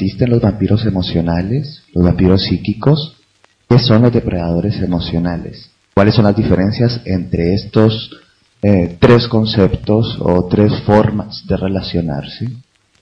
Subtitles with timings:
[0.00, 3.18] Existen los vampiros emocionales, los vampiros psíquicos,
[3.68, 5.70] ¿Qué son los depredadores emocionales?
[5.92, 8.16] ¿Cuáles son las diferencias entre estos
[8.62, 12.48] eh, tres conceptos o tres formas de relacionarse?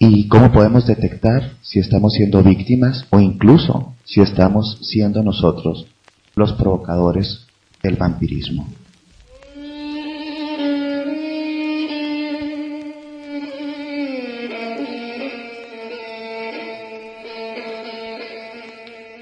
[0.00, 5.86] ¿Y cómo podemos detectar si estamos siendo víctimas o incluso si estamos siendo nosotros
[6.34, 7.46] los provocadores
[7.80, 8.66] del vampirismo?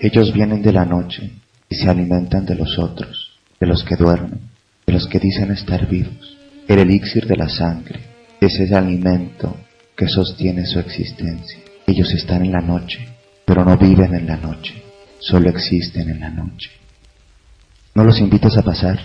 [0.04, 1.30] Ellos vienen de la noche
[1.66, 4.38] y se alimentan de los otros, de los que duermen,
[4.86, 6.36] de los que dicen estar vivos.
[6.68, 8.00] El elixir de la sangre
[8.38, 9.56] es ese alimento
[9.96, 11.58] que sostiene su existencia.
[11.86, 12.98] Ellos están en la noche,
[13.46, 14.74] pero no viven en la noche,
[15.20, 16.70] solo existen en la noche.
[17.94, 19.00] No los invites a pasar,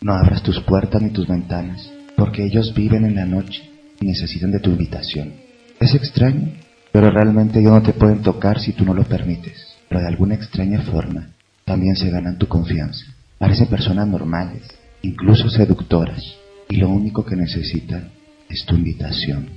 [0.00, 3.70] no abras tus puertas ni tus ventanas, porque ellos viven en la noche
[4.00, 5.32] y necesitan de tu invitación.
[5.78, 6.54] Es extraño,
[6.90, 10.36] pero realmente ellos no te pueden tocar si tú no lo permites pero de alguna
[10.36, 11.30] extraña forma
[11.64, 13.04] también se ganan tu confianza.
[13.38, 14.62] Parecen personas normales,
[15.02, 16.22] incluso seductoras,
[16.68, 18.08] y lo único que necesitan
[18.48, 19.48] es tu invitación.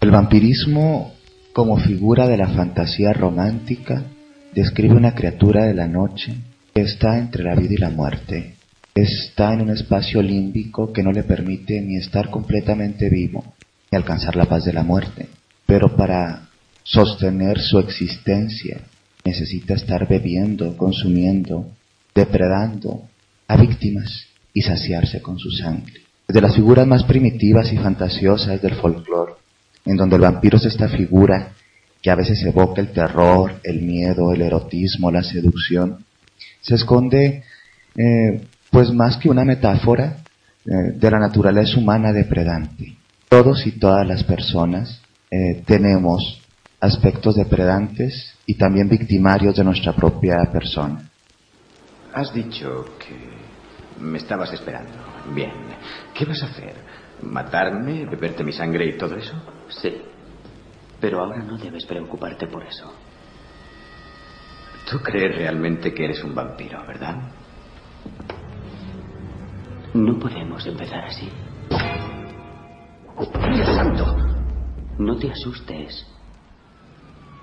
[0.00, 1.12] El vampirismo
[1.52, 4.04] como figura de la fantasía romántica
[4.54, 6.34] describe una criatura de la noche
[6.74, 8.54] que está entre la vida y la muerte.
[8.94, 13.53] Está en un espacio límbico que no le permite ni estar completamente vivo,
[13.96, 15.28] alcanzar la paz de la muerte.
[15.66, 16.48] Pero para
[16.82, 18.82] sostener su existencia
[19.24, 21.70] necesita estar bebiendo, consumiendo,
[22.14, 23.08] depredando
[23.48, 26.02] a víctimas y saciarse con su sangre.
[26.28, 29.32] De las figuras más primitivas y fantasiosas del folclore,
[29.84, 31.52] en donde el vampiro es esta figura
[32.02, 36.04] que a veces evoca el terror, el miedo, el erotismo, la seducción,
[36.60, 37.44] se esconde
[37.96, 40.18] eh, pues más que una metáfora
[40.66, 42.96] eh, de la naturaleza humana depredante
[43.34, 46.40] todos y todas las personas eh, tenemos
[46.78, 51.10] aspectos depredantes y también victimarios de nuestra propia persona.
[52.12, 53.16] Has dicho que
[54.00, 54.92] me estabas esperando.
[55.34, 55.50] Bien.
[56.14, 56.76] ¿Qué vas a hacer?
[57.22, 58.06] ¿Matarme?
[58.06, 59.34] ¿Beberte mi sangre y todo eso?
[59.82, 59.92] Sí.
[61.00, 62.94] Pero ahora no debes preocuparte por eso.
[64.88, 67.16] Tú crees realmente que eres un vampiro, ¿verdad?
[69.92, 71.28] No podemos empezar así.
[73.16, 74.16] ¡Dios santo!
[74.98, 76.04] No te asustes.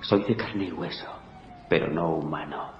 [0.02, 1.06] Soy de carne y hueso,
[1.68, 2.72] pero no humano.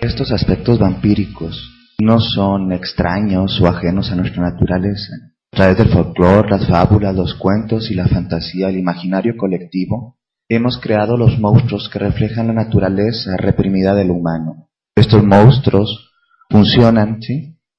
[0.00, 5.12] Estos aspectos vampíricos no son extraños o ajenos a nuestra naturaleza.
[5.52, 10.16] A través del folclore, las fábulas, los cuentos y la fantasía, el imaginario colectivo,
[10.48, 14.68] hemos creado los monstruos que reflejan la naturaleza reprimida del humano.
[14.94, 16.10] Estos monstruos
[16.48, 17.20] funcionan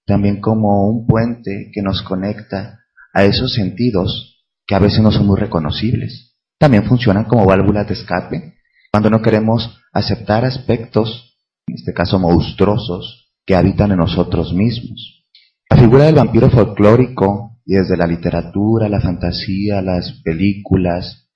[0.05, 2.79] también como un puente que nos conecta
[3.13, 6.35] a esos sentidos que a veces no son muy reconocibles.
[6.59, 8.57] También funcionan como válvulas de escape
[8.91, 15.25] cuando no queremos aceptar aspectos, en este caso monstruosos, que habitan en nosotros mismos.
[15.69, 21.26] La figura del vampiro folclórico, y desde la literatura, la fantasía, las películas,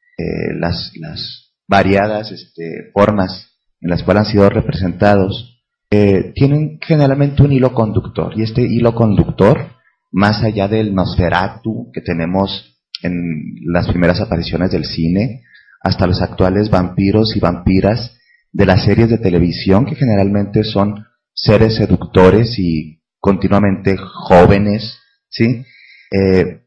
[0.60, 3.48] las, las, variadas este, formas
[3.80, 8.34] en las cuales han sido representados, eh, tienen generalmente un hilo conductor.
[8.36, 9.72] Y este hilo conductor,
[10.12, 13.14] más allá del Nosferatu que tenemos en
[13.66, 15.44] las primeras apariciones del cine,
[15.82, 18.18] hasta los actuales vampiros y vampiras
[18.52, 25.00] de las series de televisión, que generalmente son seres seductores y continuamente jóvenes,
[25.30, 25.66] ¿sí?
[26.12, 26.64] Eh,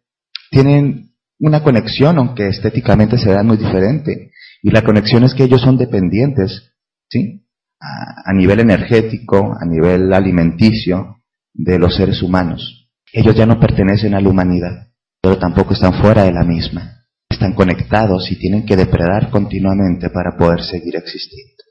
[0.51, 1.14] tienen
[1.45, 4.33] una conexión, aunque estéticamente se vea muy diferente.
[4.63, 6.73] Y la conexión es que ellos son dependientes,
[7.11, 7.47] ¿sí?
[7.81, 11.19] A, nivel energético, a nivel alimenticio
[11.53, 12.89] de los seres humanos.
[13.13, 14.89] Ellos ya no pertenecen a la humanidad,
[15.21, 17.05] pero tampoco están fuera de la misma.
[17.29, 21.63] Están conectados y tienen que depredar continuamente para poder seguir existiendo.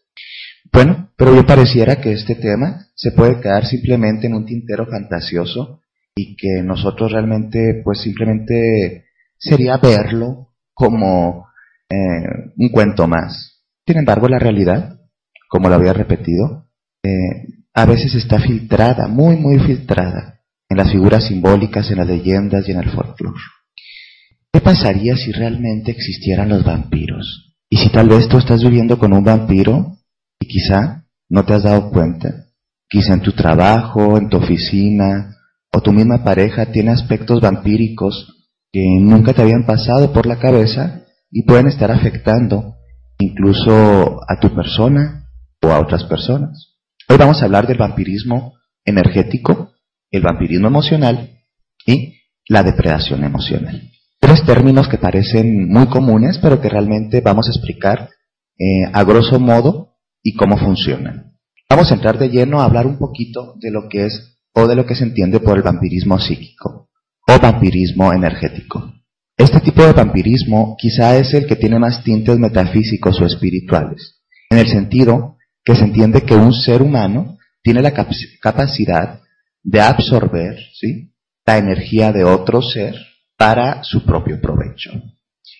[0.72, 5.82] Bueno, pero bien pareciera que este tema se puede quedar simplemente en un tintero fantasioso
[6.16, 9.06] y que nosotros realmente, pues simplemente
[9.38, 11.48] sería verlo como
[11.90, 13.64] eh, un cuento más.
[13.86, 15.00] Sin embargo, la realidad,
[15.50, 16.70] como lo había repetido,
[17.04, 20.40] eh, a veces está filtrada, muy, muy filtrada,
[20.70, 23.40] en las figuras simbólicas, en las leyendas y en el folclore.
[24.52, 27.56] ¿Qué pasaría si realmente existieran los vampiros?
[27.70, 29.98] Y si tal vez tú estás viviendo con un vampiro
[30.40, 32.46] y quizá no te has dado cuenta,
[32.88, 35.36] quizá en tu trabajo, en tu oficina
[35.72, 38.43] o tu misma pareja tiene aspectos vampíricos
[38.74, 42.74] que nunca te habían pasado por la cabeza y pueden estar afectando
[43.20, 45.30] incluso a tu persona
[45.62, 46.76] o a otras personas.
[47.08, 48.54] Hoy vamos a hablar del vampirismo
[48.84, 49.74] energético,
[50.10, 51.44] el vampirismo emocional
[51.86, 52.16] y
[52.50, 53.92] la depredación emocional.
[54.20, 58.10] Tres términos que parecen muy comunes, pero que realmente vamos a explicar
[58.58, 61.38] eh, a grosso modo y cómo funcionan.
[61.70, 64.76] Vamos a entrar de lleno a hablar un poquito de lo que es o de
[64.76, 66.83] lo que se entiende por el vampirismo psíquico
[67.28, 68.94] o vampirismo energético.
[69.38, 74.60] Este tipo de vampirismo quizá es el que tiene más tintes metafísicos o espirituales, en
[74.60, 79.22] el sentido que se entiende que un ser humano tiene la capacidad
[79.64, 81.14] de absorber ¿sí?
[81.46, 82.96] la energía de otro ser
[83.38, 84.92] para su propio provecho.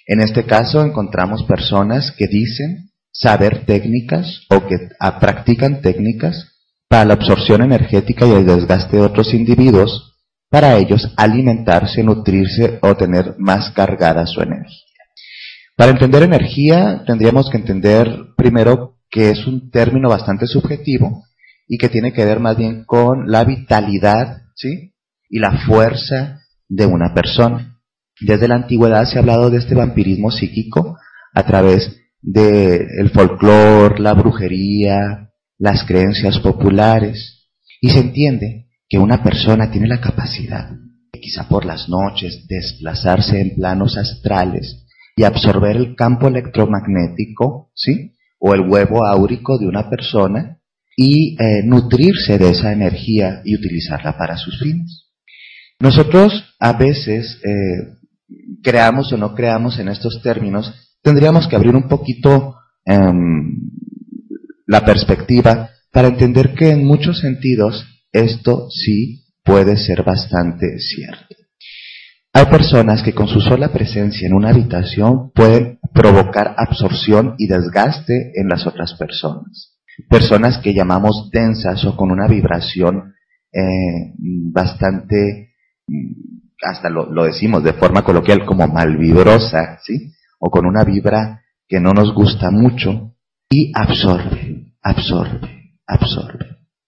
[0.06, 4.76] En este caso encontramos personas que dicen saber técnicas o que
[5.20, 6.54] practican técnicas
[6.90, 10.13] para la absorción energética y el desgaste de otros individuos
[10.54, 14.86] para ellos alimentarse, nutrirse o tener más cargada su energía.
[15.76, 18.08] Para entender energía tendríamos que entender
[18.38, 21.24] primero que es un término bastante subjetivo
[21.68, 24.94] y que tiene que ver más bien con la vitalidad ¿sí?
[25.28, 27.80] y la fuerza de una persona.
[28.22, 31.00] Desde la antigüedad se ha hablado de este vampirismo psíquico
[31.34, 37.50] a través del el folclore, la brujería, las creencias populares
[37.82, 40.70] y se entiende que una persona tiene la capacidad,
[41.20, 44.86] quizá por las noches, desplazarse en planos astrales
[45.16, 48.14] y absorber el campo electromagnético, ¿sí?
[48.38, 50.60] O el huevo áurico de una persona
[50.96, 55.10] y eh, nutrirse de esa energía y utilizarla para sus fines.
[55.80, 57.98] Nosotros a veces, eh,
[58.62, 63.58] creamos o no creamos en estos términos, tendríamos que abrir un poquito em,
[64.68, 71.36] la perspectiva para entender que en muchos sentidos esto sí puede ser bastante cierto.
[72.36, 78.32] Hay personas que con su sola presencia en una habitación pueden provocar absorción y desgaste
[78.36, 79.78] en las otras personas.
[80.10, 83.14] Personas que llamamos densas o con una vibración
[83.52, 84.14] eh,
[84.52, 85.54] bastante,
[85.88, 90.12] mm, hasta lo, lo, decimos de forma coloquial como malvibrosa, ¿sí?
[90.40, 93.16] O con una vibra que no nos gusta mucho
[93.48, 96.43] y absorbe, absorbe, absorbe.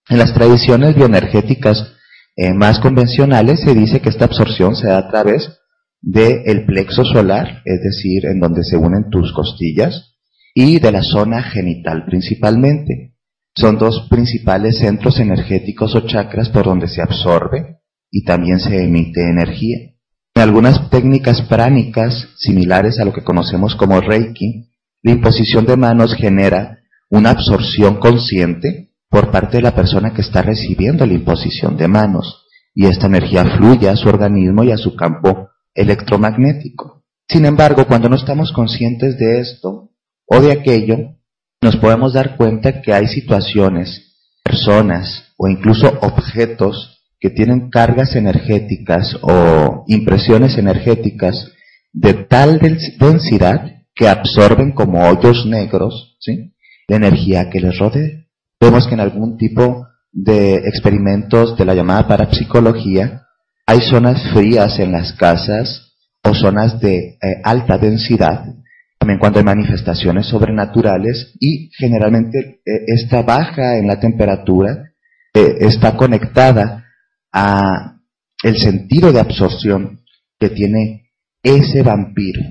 [0.07, 1.93] En las tradiciones bioenergéticas
[2.35, 5.59] eh, más convencionales se dice que esta absorción se da a través
[6.01, 10.15] del plexo solar, es decir, en donde se unen tus costillas,
[10.53, 13.15] y de la zona genital principalmente.
[13.55, 17.79] Son dos principales centros energéticos o chakras por donde se absorbe
[18.11, 19.95] y también se emite energía.
[20.35, 24.69] En algunas técnicas pránicas similares a lo que conocemos como Reiki,
[25.01, 26.79] la imposición de manos genera
[27.09, 28.84] una absorción consciente
[29.15, 32.43] por parte de la persona que está recibiendo la imposición de manos
[32.73, 37.05] y esta energía fluye a su organismo y a su campo electromagnético.
[37.25, 39.91] Sin embargo, cuando no estamos conscientes de esto
[40.25, 41.15] o de aquello,
[41.61, 49.17] nos podemos dar cuenta que hay situaciones, personas o incluso objetos que tienen cargas energéticas
[49.21, 51.53] o impresiones energéticas
[51.93, 56.53] de tal densidad que absorben como hoyos negros ¿sí?
[56.89, 58.24] la energía que les rodea.
[58.59, 63.23] Vemos que en algún tipo de experimentos de la llamada parapsicología
[63.67, 65.93] hay zonas frías en las casas
[66.23, 68.45] o zonas de eh, alta densidad,
[68.97, 74.91] también cuando hay manifestaciones sobrenaturales y generalmente eh, esta baja en la temperatura
[75.33, 76.85] eh, está conectada
[77.33, 77.97] a
[78.41, 80.01] el sentido de absorción
[80.39, 81.09] que tiene
[81.43, 82.41] ese vampiro,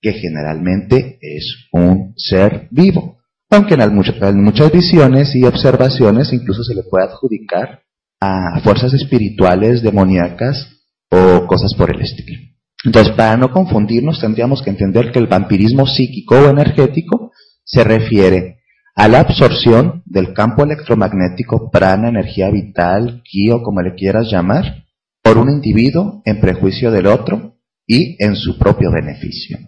[0.00, 3.15] que generalmente es un ser vivo
[3.50, 7.82] aunque en, muchas visiones y observaciones incluso se le puede adjudicar
[8.20, 10.68] a fuerzas espirituales, demoníacas
[11.10, 12.38] o cosas por el estilo.
[12.84, 17.32] Entonces, para no confundirnos, tendríamos que entender que el vampirismo psíquico o energético
[17.64, 18.60] se refiere
[18.94, 24.84] a la absorción del campo electromagnético, prana, energía vital, ki como le quieras llamar,
[25.22, 29.58] por un individuo en prejuicio del otro y en su propio beneficio.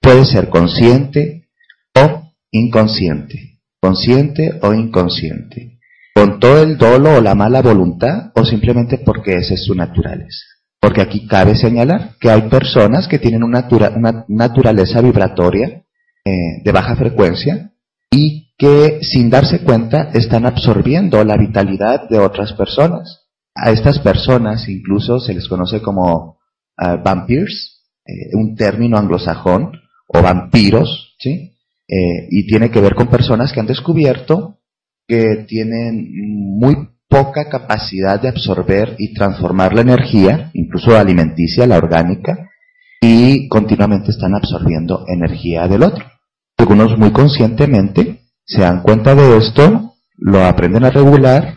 [0.00, 1.48] Puede ser consciente
[1.94, 2.25] o
[2.56, 3.60] inconsciente.
[3.80, 5.78] consciente o inconsciente,
[6.14, 10.44] con todo el dolo o la mala voluntad o simplemente porque esa es su naturaleza.
[10.80, 13.68] Porque aquí cabe señalar que hay personas que tienen una,
[14.28, 15.84] naturaleza vibratoria
[16.24, 17.72] eh, de baja frecuencia
[18.10, 23.26] y que sin darse cuenta están absorbiendo la vitalidad de otras personas.
[23.54, 26.38] A estas personas incluso se les conoce como
[26.78, 29.72] uh, vampires, eh, un término anglosajón,
[30.08, 31.55] o vampiros, ¿sí?
[31.88, 34.58] Eh, y tiene que ver con personas que han descubierto
[35.06, 36.08] que tienen
[36.58, 36.76] muy
[37.08, 42.50] poca capacidad de absorber y transformar la energía, incluso alimenticia, la orgánica,
[43.00, 46.04] y continuamente están absorbiendo energía del otro.
[46.58, 51.56] Algunos muy conscientemente se dan cuenta de esto, lo aprenden a regular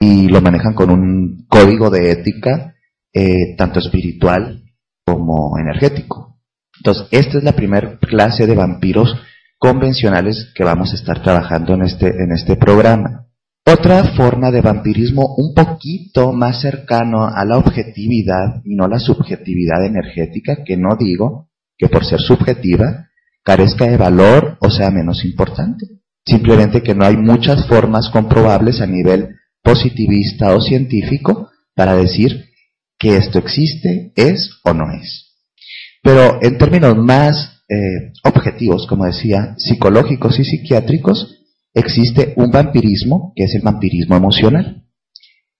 [0.00, 2.74] y lo manejan con un código de ética
[3.12, 4.62] eh, tanto espiritual
[5.04, 6.38] como energético.
[6.78, 9.14] Entonces, esta es la primera clase de vampiros
[9.58, 13.26] convencionales que vamos a estar trabajando en este, en este programa.
[13.66, 19.84] Otra forma de vampirismo un poquito más cercano a la objetividad y no la subjetividad
[19.84, 23.08] energética, que no digo que por ser subjetiva
[23.42, 25.86] carezca de valor o sea menos importante.
[26.24, 32.46] Simplemente que no hay muchas formas comprobables a nivel positivista o científico para decir
[32.98, 35.36] que esto existe, es o no es.
[36.02, 41.38] Pero en términos más eh, objetivos, como decía, psicológicos y psiquiátricos,
[41.74, 44.84] existe un vampirismo, que es el vampirismo emocional.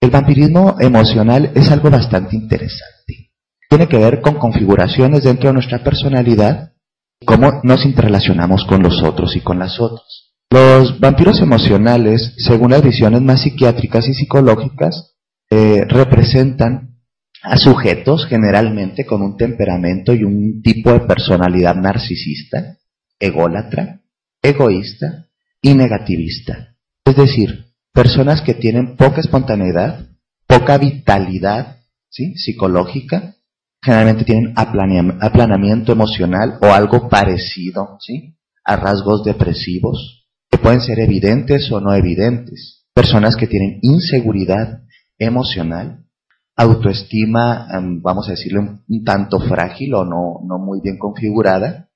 [0.01, 3.31] El vampirismo emocional es algo bastante interesante.
[3.69, 6.73] Tiene que ver con configuraciones dentro de nuestra personalidad,
[7.25, 10.33] cómo nos interrelacionamos con los otros y con las otras.
[10.49, 15.15] Los vampiros emocionales, según las visiones más psiquiátricas y psicológicas,
[15.51, 16.88] eh, representan
[17.41, 22.77] a sujetos generalmente con un temperamento y un tipo de personalidad narcisista,
[23.19, 24.01] ególatra,
[24.41, 25.29] egoísta,
[25.61, 26.75] y negativista.
[27.05, 30.07] Es decir, personas que tienen poca espontaneidad,
[30.47, 31.77] poca vitalidad
[32.09, 32.35] ¿sí?
[32.35, 33.35] psicológica,
[33.81, 38.37] generalmente tienen aplanamiento emocional o algo parecido ¿sí?
[38.63, 42.85] a rasgos depresivos, que pueden ser evidentes o no evidentes.
[42.93, 44.83] Personas que tienen inseguridad
[45.17, 46.05] emocional,
[46.59, 51.89] autoestima, em, vamos a decirle, un, tanto frágil o no, no muy bien configurada,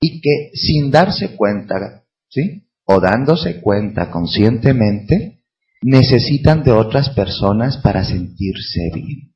[0.00, 2.66] y que sin darse cuenta, ¿sí?
[2.86, 5.42] o dándose cuenta conscientemente,
[5.82, 9.34] necesitan de otras personas para sentirse bien.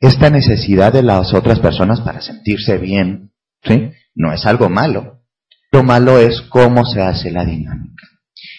[0.00, 3.32] Esta necesidad de las otras personas para sentirse bien,
[3.64, 3.90] ¿sí?
[4.14, 5.22] No es algo malo.
[5.70, 8.06] Lo malo es cómo se hace la dinámica.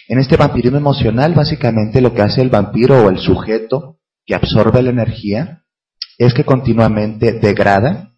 [0.08, 3.93] En este vampirismo emocional, básicamente lo que hace el vampiro o el sujeto
[4.26, 5.64] que absorbe la energía
[6.18, 8.12] es que continuamente degrada,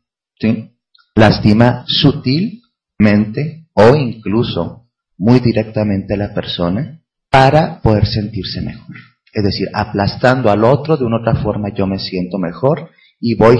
[1.15, 8.97] lastima sutilmente o incluso muy directamente a la persona para poder sentirse mejor.
[9.33, 13.59] Es decir, aplastando al otro de una otra forma yo me siento mejor y voy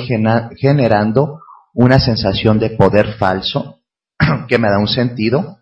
[0.57, 1.41] generando
[1.75, 3.81] una sensación de poder falso
[4.49, 5.59] que me da un sentido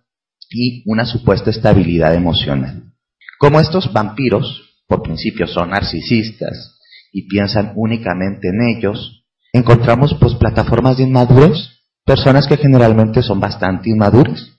[0.50, 2.92] y una supuesta estabilidad emocional.
[3.38, 6.73] Como estos vampiros, por principio, son narcisistas
[7.14, 13.88] y piensan únicamente en ellos, encontramos pues plataformas de inmaduros, personas que generalmente son bastante
[13.88, 14.58] inmaduras,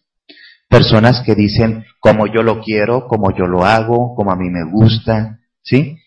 [0.69, 4.63] personas que dicen como yo lo quiero, como yo lo hago, como a mí me
[4.71, 5.97] gusta, ¿sí?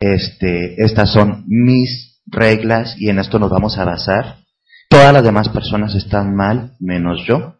[0.00, 4.38] Este, estas son mis reglas y en esto nos vamos a basar.
[4.90, 7.58] Todas las demás personas están mal, menos yo.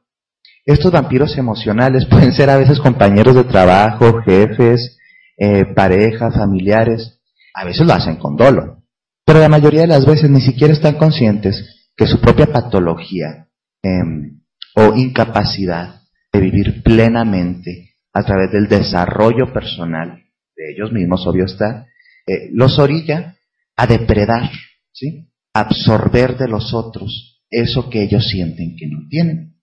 [0.66, 4.99] Estos vampiros emocionales pueden ser a veces compañeros de trabajo, jefes,
[5.38, 7.21] eh, pareja, familiares.
[7.54, 8.82] A veces lo hacen con dolo.
[9.25, 13.49] Pero la mayoría de las veces ni siquiera están conscientes que su propia patología
[13.82, 14.40] em,
[14.75, 20.23] o incapacidad de vivir plenamente a través del desarrollo personal
[20.56, 21.87] de ellos mismos, obvio está,
[22.26, 23.37] eh, los orilla
[23.76, 24.50] a depredar,
[24.92, 25.30] ¿sí?
[25.54, 29.61] absorber de los otros eso que ellos sienten que no tienen.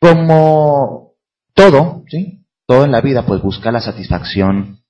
[0.00, 1.14] Como
[1.54, 2.46] todo, ¿sí?
[2.66, 4.80] todo en la vida, pues busca la satisfacción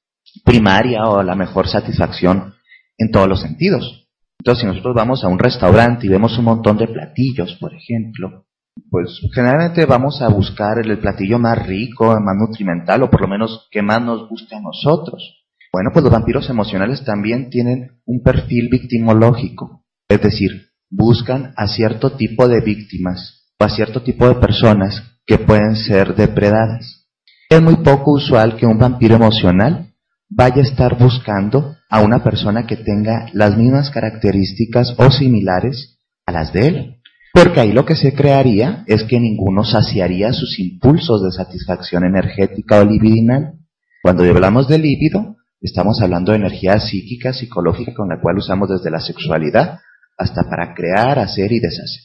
[0.45, 2.55] primaria o la mejor satisfacción
[2.99, 4.09] en todos los sentidos.
[4.39, 8.47] Entonces, si nosotros vamos a un restaurante y vemos un montón de platillos, por ejemplo,
[8.91, 13.69] pues generalmente vamos a buscar el platillo más rico, más nutrimental o por lo menos
[13.71, 15.47] que más nos guste a nosotros.
[15.73, 22.13] Bueno, pues los vampiros emocionales también tienen un perfil victimológico, es decir, buscan a cierto
[22.13, 27.09] tipo de víctimas o a cierto tipo de personas que pueden ser depredadas.
[27.51, 29.93] Es muy poco usual que un vampiro emocional
[30.37, 36.33] vaya a estar buscando a una persona que tenga las mismas características o similares a
[36.33, 36.97] las de él.
[37.33, 42.81] Porque ahí lo que se crearía es que ninguno saciaría sus impulsos de satisfacción energética
[42.81, 43.55] o libidinal.
[44.03, 48.91] Cuando hablamos de líbido, estamos hablando de energía psíquica, psicológica, con la cual usamos desde
[48.91, 49.81] la sexualidad
[50.19, 52.03] hasta para crear, hacer y deshacer.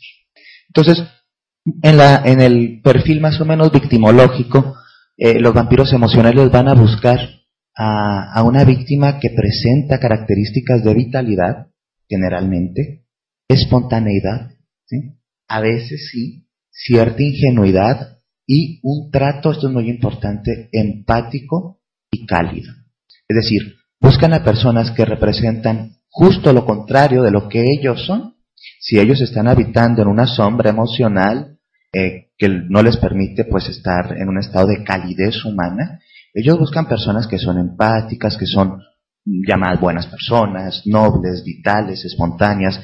[0.67, 1.03] Entonces,
[1.81, 4.75] en, la, en el perfil más o menos victimológico,
[5.17, 7.40] eh, los vampiros emocionales van a buscar
[7.75, 11.67] a, una víctima que presenta características de vitalidad,
[12.07, 13.05] generalmente,
[13.47, 14.51] espontaneidad,
[15.47, 22.71] a veces sí, cierta ingenuidad y un trato, esto es muy importante, empático y cálido.
[23.27, 28.35] Es decir, buscan a personas que representan justo lo contrario de lo que ellos son.
[28.79, 31.57] Si ellos están habitando en una sombra emocional
[31.93, 35.99] eh, que no les permite pues estar en un estado de calidez humana,
[36.33, 38.81] ellos buscan personas que son empáticas, que son
[39.25, 42.79] llamadas buenas personas, nobles, vitales, espontáneas,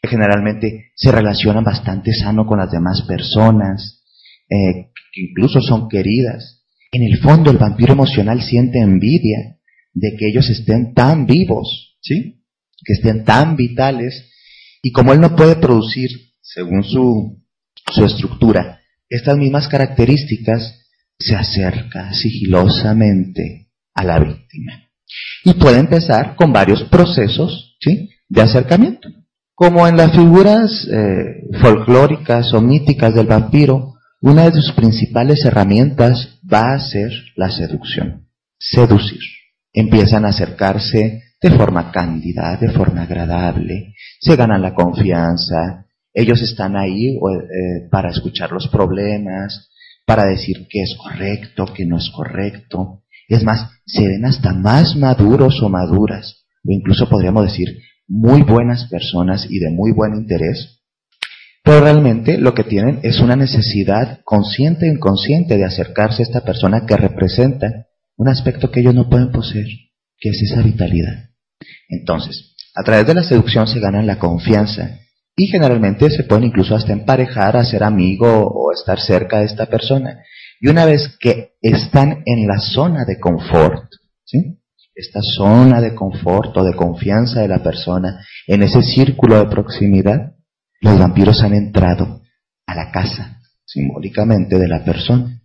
[0.00, 4.04] que generalmente se relacionan bastante sano con las demás personas,
[4.48, 6.64] eh, que incluso son queridas.
[6.92, 9.58] En el fondo el vampiro emocional siente envidia
[9.92, 12.42] de que ellos estén tan vivos, ¿sí?
[12.84, 14.30] Que estén tan vitales
[14.82, 17.42] y como él no puede producir, según su,
[17.92, 20.87] su estructura, estas mismas características,
[21.18, 24.72] se acerca sigilosamente a la víctima.
[25.44, 28.10] Y puede empezar con varios procesos ¿sí?
[28.28, 29.08] de acercamiento.
[29.54, 36.38] Como en las figuras eh, folclóricas o míticas del vampiro, una de sus principales herramientas
[36.52, 39.20] va a ser la seducción, seducir.
[39.72, 46.76] Empiezan a acercarse de forma cándida, de forma agradable, se ganan la confianza, ellos están
[46.76, 49.70] ahí eh, para escuchar los problemas,
[50.08, 53.02] para decir qué es correcto, qué no es correcto.
[53.28, 58.86] Es más, se ven hasta más maduros o maduras, o incluso podríamos decir muy buenas
[58.86, 60.80] personas y de muy buen interés,
[61.62, 66.40] pero realmente lo que tienen es una necesidad consciente e inconsciente de acercarse a esta
[66.40, 69.66] persona que representa un aspecto que ellos no pueden poseer,
[70.18, 71.32] que es esa vitalidad.
[71.90, 75.00] Entonces, a través de la seducción se ganan la confianza
[75.38, 79.66] y generalmente se pueden incluso hasta emparejar, a ser amigo o estar cerca de esta
[79.66, 80.24] persona.
[80.60, 83.84] Y una vez que están en la zona de confort,
[84.24, 84.58] ¿sí?
[84.96, 90.32] esta zona de confort o de confianza de la persona, en ese círculo de proximidad,
[90.80, 92.20] los vampiros han entrado
[92.66, 95.40] a la casa, simbólicamente, de la persona.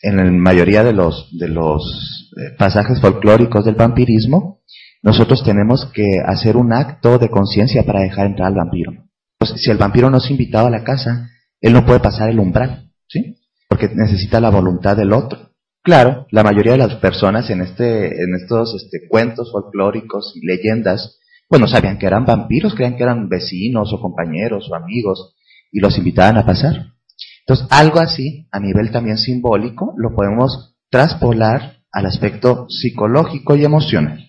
[0.00, 4.60] En la mayoría de los, de los eh, pasajes folclóricos del vampirismo,
[5.02, 9.07] nosotros tenemos que hacer un acto de conciencia para dejar entrar al vampiro.
[9.38, 12.40] Pues, si el vampiro no es invitado a la casa, él no puede pasar el
[12.40, 13.38] umbral, ¿sí?
[13.68, 15.52] Porque necesita la voluntad del otro.
[15.82, 21.18] Claro, la mayoría de las personas en, este, en estos este, cuentos folclóricos y leyendas,
[21.48, 25.36] pues no sabían que eran vampiros, creían que eran vecinos o compañeros o amigos
[25.72, 26.92] y los invitaban a pasar.
[27.40, 34.27] Entonces, algo así, a nivel también simbólico, lo podemos traspolar al aspecto psicológico y emocional.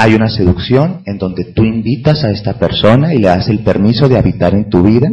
[0.00, 4.08] Hay una seducción en donde tú invitas a esta persona y le das el permiso
[4.08, 5.10] de habitar en tu vida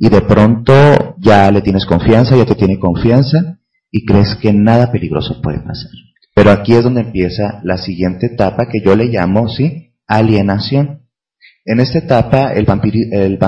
[0.00, 4.90] y de pronto ya le tienes confianza, ya te tiene confianza y crees que nada
[4.90, 5.92] peligroso puede pasar.
[6.34, 9.92] Pero aquí es donde empieza la siguiente etapa que yo le llamo, ¿sí?
[10.08, 11.02] Alienación.
[11.64, 13.38] En esta etapa, el vampiro, el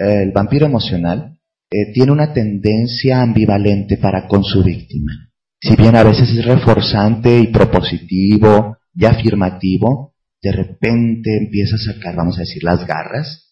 [0.00, 1.36] el vampiro emocional
[1.70, 5.12] eh, tiene una tendencia ambivalente para con su víctima.
[5.60, 12.16] Si bien a veces es reforzante y propositivo y afirmativo, de repente empieza a sacar,
[12.16, 13.48] vamos a decir, las garras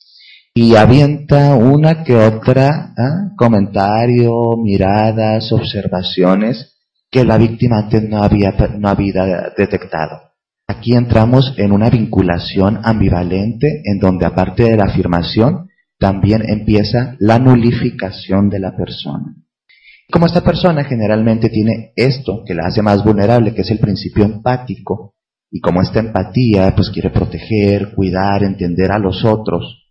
[0.56, 3.32] y avienta una que otra ¿ah?
[3.36, 6.78] comentario, miradas, observaciones
[7.10, 10.32] que la víctima antes no había, no había detectado.
[10.66, 15.68] Aquí entramos en una vinculación ambivalente en donde aparte de la afirmación,
[15.98, 19.34] también empieza la nulificación de la persona.
[20.10, 24.24] Como esta persona generalmente tiene esto que la hace más vulnerable, que es el principio
[24.24, 25.15] empático,
[25.50, 29.86] y como esta empatía pues quiere proteger, cuidar, entender a los otros,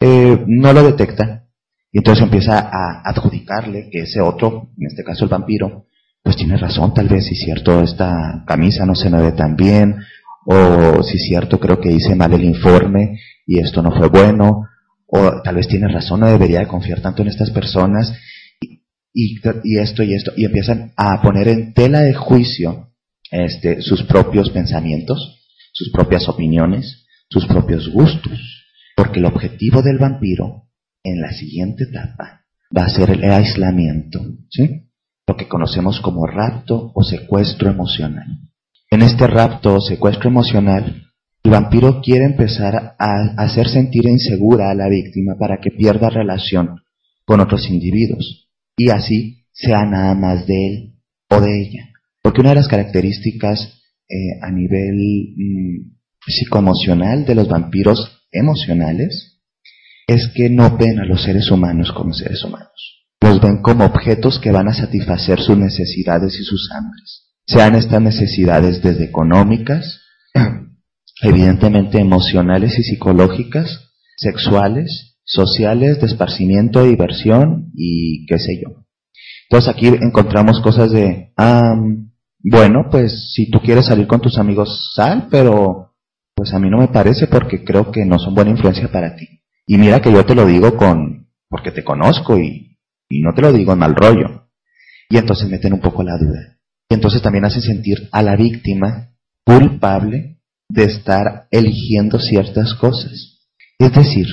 [0.00, 1.44] eh, no lo detecta.
[1.90, 5.86] Y entonces empieza a adjudicarle que ese otro, en este caso el vampiro,
[6.22, 9.56] pues tiene razón tal vez, si es cierto, esta camisa no se me ve tan
[9.56, 9.96] bien,
[10.44, 14.66] o si es cierto, creo que hice mal el informe y esto no fue bueno,
[15.06, 18.12] o tal vez tiene razón, no debería de confiar tanto en estas personas,
[18.60, 18.82] y,
[19.14, 22.87] y, esto y esto, y empiezan a poner en tela de juicio
[23.30, 25.40] este, sus propios pensamientos,
[25.72, 28.38] sus propias opiniones, sus propios gustos.
[28.96, 30.68] Porque el objetivo del vampiro
[31.04, 32.42] en la siguiente etapa
[32.76, 34.90] va a ser el aislamiento, ¿sí?
[35.26, 38.26] Lo que conocemos como rapto o secuestro emocional.
[38.90, 41.04] En este rapto o secuestro emocional,
[41.44, 46.82] El vampiro quiere empezar a hacer sentir insegura a la víctima para que pierda relación
[47.24, 50.94] con otros individuos y así sea nada más de él
[51.30, 51.88] o de ella.
[52.22, 59.40] Porque una de las características eh, a nivel mm, psicoemocional de los vampiros emocionales
[60.06, 63.04] es que no ven a los seres humanos como seres humanos.
[63.20, 67.28] Los ven como objetos que van a satisfacer sus necesidades y sus hambres.
[67.46, 70.00] Sean estas necesidades desde económicas,
[71.22, 78.84] evidentemente emocionales y psicológicas, sexuales, sociales, de esparcimiento, diversión y qué sé yo.
[79.50, 81.74] Entonces aquí encontramos cosas de, ah,
[82.50, 85.94] bueno, pues si tú quieres salir con tus amigos, sal, pero
[86.34, 89.42] pues a mí no me parece porque creo que no son buena influencia para ti.
[89.66, 93.42] Y mira que yo te lo digo con, porque te conozco y, y no te
[93.42, 94.48] lo digo en mal rollo.
[95.10, 96.58] Y entonces meten un poco la duda.
[96.88, 99.10] Y entonces también hacen sentir a la víctima
[99.44, 103.46] culpable de estar eligiendo ciertas cosas.
[103.78, 104.26] Es decir,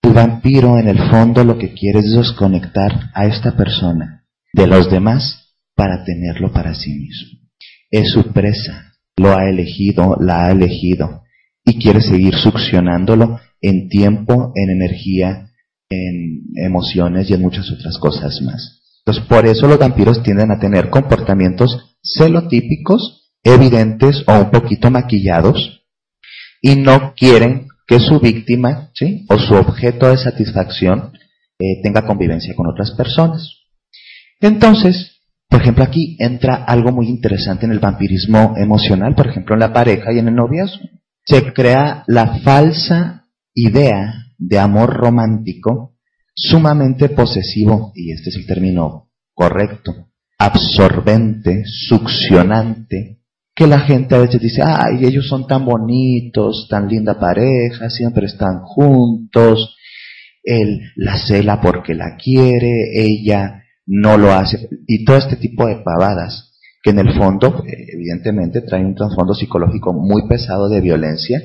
[0.00, 4.90] tu vampiro en el fondo lo que quiere es desconectar a esta persona de los
[4.90, 7.41] demás para tenerlo para sí mismo.
[7.92, 11.22] Es su presa, lo ha elegido, la ha elegido,
[11.64, 15.50] y quiere seguir succionándolo en tiempo, en energía,
[15.88, 18.80] en emociones y en muchas otras cosas más.
[19.04, 25.84] Entonces, por eso los vampiros tienden a tener comportamientos celotípicos, evidentes o un poquito maquillados,
[26.60, 29.26] y no quieren que su víctima, ¿sí?
[29.28, 31.12] o su objeto de satisfacción,
[31.58, 33.62] eh, tenga convivencia con otras personas.
[34.40, 35.11] Entonces,
[35.52, 39.70] por ejemplo, aquí entra algo muy interesante en el vampirismo emocional, por ejemplo, en la
[39.70, 40.88] pareja y en el noviazgo.
[41.26, 45.98] Se crea la falsa idea de amor romántico
[46.34, 53.20] sumamente posesivo, y este es el término correcto, absorbente, succionante,
[53.54, 58.24] que la gente a veces dice, ay, ellos son tan bonitos, tan linda pareja, siempre
[58.24, 59.76] están juntos,
[60.42, 65.76] él la cela porque la quiere, ella no lo hace, y todo este tipo de
[65.76, 71.40] pavadas que en el fondo, eh, evidentemente, trae un trasfondo psicológico muy pesado de violencia,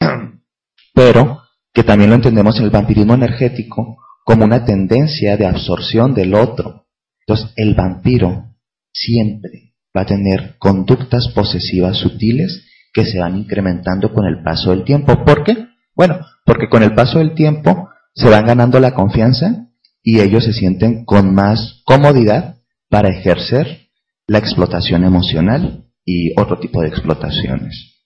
[0.94, 1.42] pero
[1.72, 6.86] que también lo entendemos en el vampirismo energético como una tendencia de absorción del otro.
[7.20, 8.56] Entonces, el vampiro
[8.92, 12.64] siempre va a tener conductas posesivas sutiles
[12.94, 15.22] que se van incrementando con el paso del tiempo.
[15.24, 15.68] ¿Por qué?
[15.94, 19.68] Bueno, porque con el paso del tiempo se van ganando la confianza
[20.06, 23.88] y ellos se sienten con más comodidad para ejercer
[24.28, 27.96] la explotación emocional y otro tipo de explotaciones.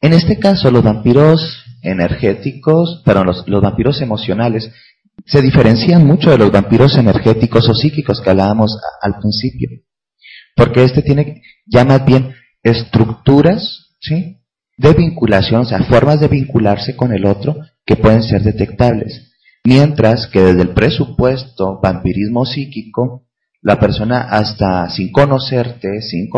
[0.00, 4.72] En este caso, los vampiros energéticos, perdón, los, los vampiros emocionales,
[5.24, 9.68] se diferencian mucho de los vampiros energéticos o psíquicos que hablábamos al principio.
[10.56, 14.40] Porque este tiene ya más bien estructuras, ¿sí?
[14.76, 19.31] De vinculación, o sea, formas de vincularse con el otro que pueden ser detectables.
[19.64, 23.26] Mientras que desde el presupuesto vampirismo psíquico
[23.60, 26.28] la persona hasta sin conocerte, sin,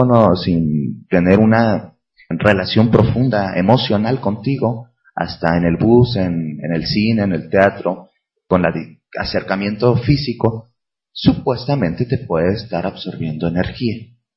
[0.45, 1.95] sin tener una
[2.29, 8.11] relación profunda, emocional contigo, hasta en el bus, en, el cine, en el teatro,
[8.47, 10.71] con el acercamiento físico,
[11.13, 13.95] supuestamente te puede estar absorbiendo energía.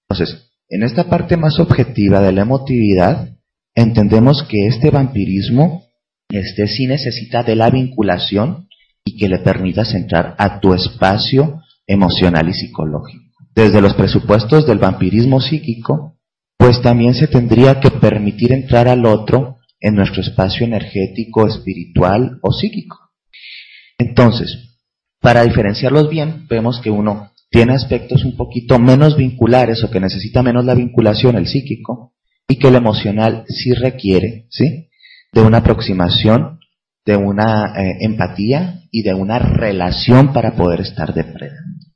[0.08, 3.38] Entonces, en esta parte más objetiva de la emotividad,
[3.76, 5.84] entendemos que este vampirismo
[6.30, 8.66] este, sí necesita de la vinculación
[9.08, 13.24] y que le permitas entrar a tu espacio emocional y psicológico.
[13.56, 16.17] Desde los presupuestos del vampirismo psíquico,
[16.58, 22.52] pues también se tendría que permitir entrar al otro en nuestro espacio energético, espiritual o
[22.52, 22.98] psíquico.
[23.98, 24.76] Entonces,
[25.22, 30.43] para diferenciarlos bien, vemos que uno tiene aspectos un poquito menos vinculares o que necesita
[30.43, 32.13] menos la vinculación, el psíquico,
[32.46, 34.89] y que el emocional sí requiere, ¿sí?
[35.32, 36.57] De una aproximación,
[37.08, 41.88] de una eh, empatía y de una relación para poder estar depredando.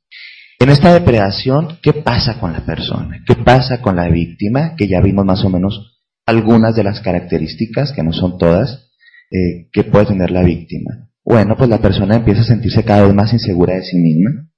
[0.58, 3.20] En esta depredación, ¿qué pasa con la persona?
[3.26, 4.74] ¿Qué pasa con la víctima?
[4.74, 8.88] Que ya vimos más o menos algunas de las características, que no son todas,
[9.30, 11.10] eh, que puede tener la víctima.
[11.24, 14.48] Bueno, pues la persona empieza a sentirse cada vez más insegura de sí misma,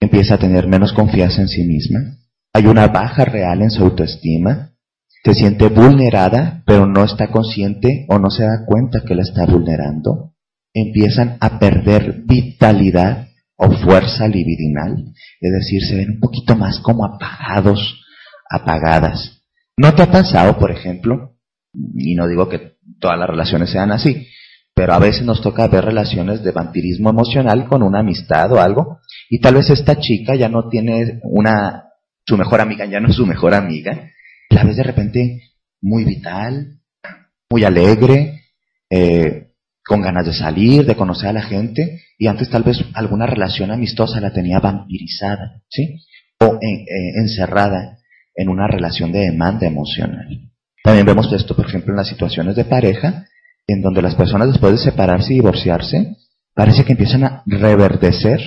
[0.00, 2.18] empieza a tener menos confianza en sí misma,
[2.52, 4.72] hay una baja real en su autoestima,
[5.26, 9.44] se siente vulnerada, pero no está consciente o no se da cuenta que la está
[9.44, 10.34] vulnerando,
[10.72, 17.04] empiezan a perder vitalidad o fuerza libidinal, es decir, se ven un poquito más como
[17.04, 18.04] apagados,
[18.48, 19.42] apagadas.
[19.76, 21.34] ¿No te ha pasado, por ejemplo,
[21.74, 24.28] y no digo que todas las relaciones sean así,
[24.76, 29.00] pero a veces nos toca ver relaciones de vampirismo emocional con una amistad o algo,
[29.28, 31.86] y tal vez esta chica ya no tiene una,
[32.24, 34.12] su mejor amiga ya no es su mejor amiga,
[34.50, 35.42] la ves de repente
[35.80, 36.78] muy vital,
[37.50, 38.42] muy alegre,
[38.90, 39.48] eh,
[39.84, 43.70] con ganas de salir, de conocer a la gente, y antes tal vez alguna relación
[43.70, 46.00] amistosa la tenía vampirizada, ¿sí?
[46.40, 46.84] O eh,
[47.20, 47.98] encerrada
[48.34, 50.50] en una relación de demanda emocional.
[50.82, 53.26] También vemos esto, por ejemplo, en las situaciones de pareja,
[53.66, 56.16] en donde las personas después de separarse y divorciarse,
[56.54, 58.40] parece que empiezan a reverdecer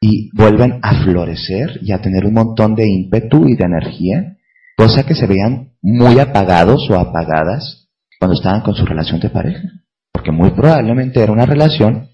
[0.00, 4.35] y vuelven a florecer y a tener un montón de ímpetu y de energía,
[4.76, 9.68] cosa que se veían muy apagados o apagadas cuando estaban con su relación de pareja.
[10.12, 12.08] Porque muy probablemente era una relación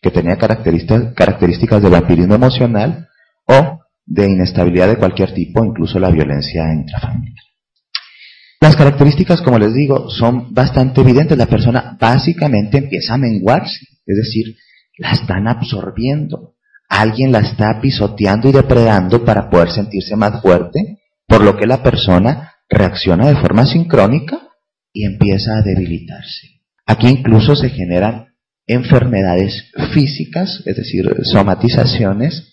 [0.00, 3.08] que tenía características, características de vampirismo emocional
[3.46, 7.44] o de inestabilidad de cualquier tipo, incluso la violencia intrafamiliar.
[8.60, 11.38] Las características, como les digo, son bastante evidentes.
[11.38, 14.56] La persona básicamente empieza a menguarse, es decir,
[14.98, 16.54] la están absorbiendo.
[16.88, 20.99] Alguien la está pisoteando y depredando para poder sentirse más fuerte,
[21.30, 24.48] por lo que la persona reacciona de forma sincrónica
[24.92, 26.60] y empieza a debilitarse.
[26.84, 28.34] Aquí incluso se generan
[28.66, 32.52] enfermedades físicas, es decir, somatizaciones,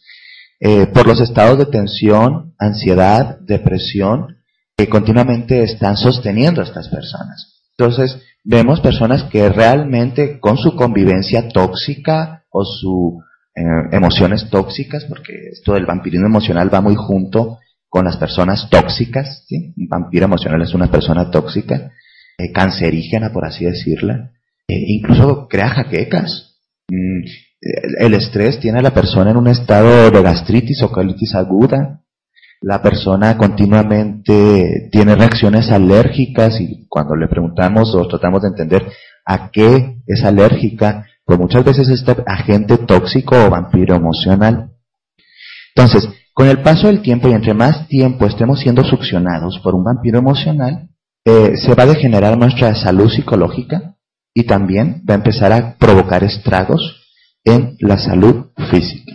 [0.59, 4.37] eh, por los estados de tensión, ansiedad, depresión,
[4.77, 7.63] que continuamente están sosteniendo a estas personas.
[7.75, 13.23] Entonces, vemos personas que realmente con su convivencia tóxica o sus
[13.55, 17.57] eh, emociones tóxicas, porque esto del vampirismo emocional va muy junto
[17.89, 19.73] con las personas tóxicas, ¿sí?
[19.78, 21.91] Un vampiro emocional es una persona tóxica,
[22.38, 24.32] eh, cancerígena, por así decirla,
[24.67, 26.58] eh, incluso crea jaquecas.
[26.89, 27.23] Mm,
[28.00, 32.02] el estrés tiene a la persona en un estado de gastritis o colitis aguda.
[32.62, 38.88] La persona continuamente tiene reacciones alérgicas y cuando le preguntamos o tratamos de entender
[39.26, 44.71] a qué es alérgica, pues muchas veces es este agente tóxico o vampiro emocional.
[45.76, 49.84] Entonces, con el paso del tiempo y entre más tiempo estemos siendo succionados por un
[49.84, 50.88] vampiro emocional,
[51.26, 53.95] eh, se va a degenerar nuestra salud psicológica
[54.36, 57.08] y también va a empezar a provocar estragos
[57.43, 59.13] en la salud física.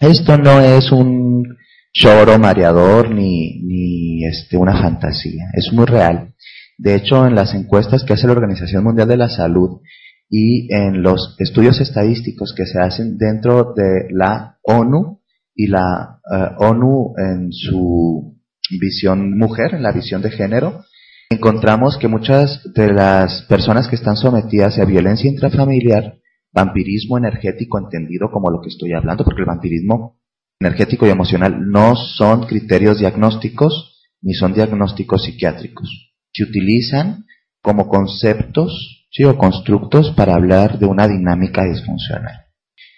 [0.00, 1.44] Esto no es un
[1.92, 6.32] choro mareador ni, ni este, una fantasía, es muy real.
[6.78, 9.82] De hecho, en las encuestas que hace la Organización Mundial de la Salud
[10.30, 15.21] y en los estudios estadísticos que se hacen dentro de la ONU
[15.54, 18.38] y la eh, ONU en su
[18.80, 20.84] visión mujer, en la visión de género,
[21.30, 26.18] encontramos que muchas de las personas que están sometidas a violencia intrafamiliar,
[26.52, 30.20] vampirismo energético entendido como lo que estoy hablando, porque el vampirismo
[30.60, 36.14] energético y emocional no son criterios diagnósticos ni son diagnósticos psiquiátricos.
[36.32, 37.24] Se utilizan
[37.60, 39.24] como conceptos ¿sí?
[39.24, 42.46] o constructos para hablar de una dinámica disfuncional.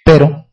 [0.05, 0.44] Pero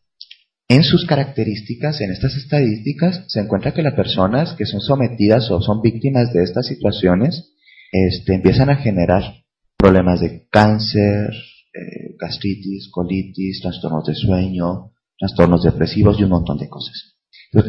[0.71, 5.61] en sus características, en estas estadísticas, se encuentra que las personas que son sometidas o
[5.61, 7.51] son víctimas de estas situaciones
[7.91, 9.43] este, empiezan a generar
[9.77, 11.33] problemas de cáncer,
[11.73, 17.17] eh, gastritis, colitis, trastornos de sueño, trastornos depresivos y un montón de cosas.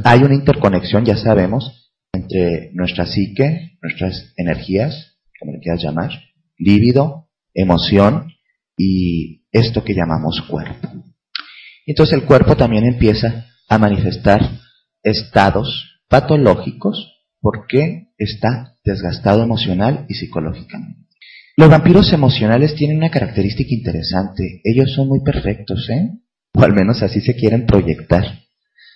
[0.05, 6.11] hay una interconexión, ya sabemos, entre nuestra psique, nuestras energías, como le quieras llamar,
[6.57, 8.29] líbido, emoción
[8.77, 11.02] y esto que llamamos cuerpo.
[11.87, 14.41] Entonces el cuerpo también empieza a manifestar
[15.03, 21.03] estados patológicos porque está desgastado emocional y psicológicamente.
[21.57, 24.61] Los vampiros emocionales tienen una característica interesante.
[24.65, 26.11] Ellos son muy perfectos, ¿eh?
[26.55, 28.25] O al menos así se quieren proyectar.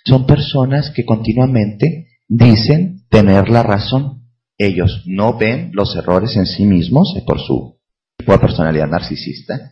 [0.05, 4.23] Son personas que continuamente dicen tener la razón.
[4.57, 7.79] Ellos no ven los errores en sí mismos eh, por su
[8.17, 9.71] tipo de personalidad narcisista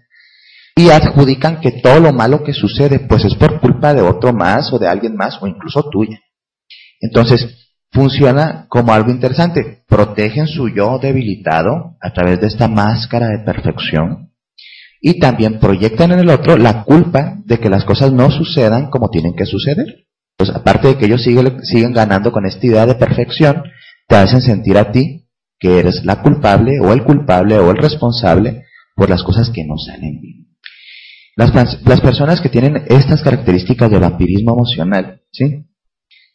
[0.75, 4.73] y adjudican que todo lo malo que sucede pues es por culpa de otro más
[4.73, 6.19] o de alguien más o incluso tuya.
[6.99, 9.83] Entonces, funciona como algo interesante.
[9.87, 14.33] Protegen su yo debilitado a través de esta máscara de perfección
[15.01, 19.09] y también proyectan en el otro la culpa de que las cosas no sucedan como
[19.09, 20.07] tienen que suceder.
[20.37, 23.63] Pues aparte de que ellos siguen, siguen ganando con esta idea de perfección,
[24.07, 28.65] te hacen sentir a ti que eres la culpable o el culpable o el responsable
[28.95, 30.44] por las cosas que no salen bien.
[31.35, 35.65] Las, las personas que tienen estas características de vampirismo emocional, ¿sí?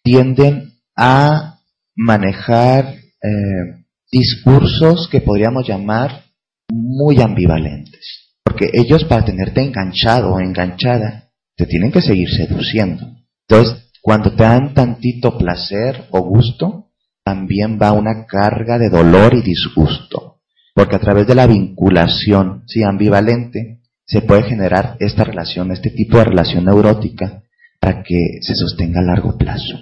[0.02, 1.60] Tienden a
[1.96, 6.24] manejar eh, discursos que podríamos llamar
[6.70, 8.30] muy ambivalentes.
[8.44, 13.06] Porque ellos para tenerte enganchado o enganchada, te tienen que seguir seduciendo.
[13.48, 16.90] Entonces, cuando te dan tantito placer o gusto,
[17.24, 20.40] también va una carga de dolor y disgusto.
[20.74, 23.79] Porque a través de la vinculación, sí, ambivalente,
[24.10, 27.44] se puede generar esta relación, este tipo de relación neurótica,
[27.78, 29.78] para que se sostenga a largo plazo.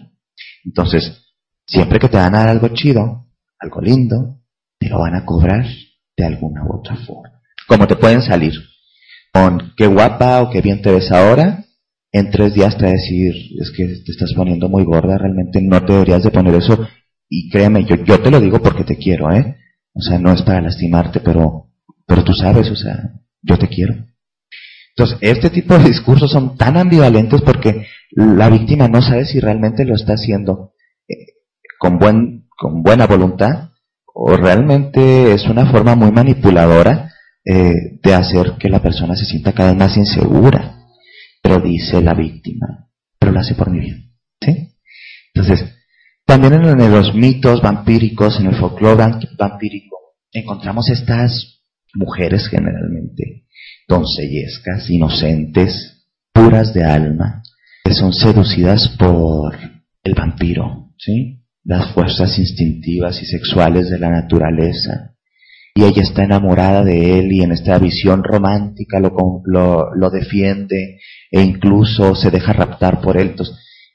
[0.64, 1.28] Entonces,
[1.68, 3.26] Siempre que te van a dar algo chido,
[3.58, 4.40] algo lindo,
[4.78, 5.66] te lo van a cobrar
[6.16, 7.40] de alguna u otra forma.
[7.66, 8.54] como te pueden salir.
[9.34, 11.66] Con qué guapa o qué bien te ves ahora,
[12.10, 15.60] en tres días te va a decir, es que te estás poniendo muy gorda, realmente
[15.60, 16.88] no te deberías de poner eso.
[17.28, 19.56] Y créeme, yo, yo te lo digo porque te quiero, ¿eh?
[19.92, 21.70] O sea, no es para lastimarte, pero,
[22.06, 23.12] pero tú sabes, o sea,
[23.42, 24.06] yo te quiero.
[24.98, 29.84] Entonces, este tipo de discursos son tan ambivalentes porque la víctima no sabe si realmente
[29.84, 30.72] lo está haciendo
[31.06, 31.14] eh,
[31.78, 33.70] con, buen, con buena voluntad
[34.12, 37.12] o realmente es una forma muy manipuladora
[37.44, 40.88] eh, de hacer que la persona se sienta cada vez más insegura.
[41.40, 42.88] Pero dice la víctima,
[43.20, 44.14] pero lo hace por mi bien.
[45.32, 45.76] Entonces,
[46.26, 49.96] también en los mitos vampíricos, en el folclore vampírico,
[50.32, 51.62] encontramos estas
[51.94, 53.44] mujeres generalmente
[53.88, 57.42] doncellescas, inocentes, puras de alma,
[57.84, 59.58] que son seducidas por
[60.04, 61.40] el vampiro, ¿sí?
[61.64, 65.14] Las fuerzas instintivas y sexuales de la naturaleza.
[65.74, 69.42] Y ella está enamorada de él y en esta visión romántica lo,
[69.94, 73.30] lo, defiende e incluso se deja raptar por él.
[73.30, 73.44] Esto